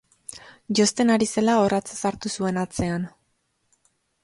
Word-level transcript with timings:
Josten 0.79 1.11
ari 1.15 1.27
zela, 1.41 1.59
orratza 1.67 1.99
sartu 2.07 2.33
zuen 2.39 2.59
hatzean 2.65 3.07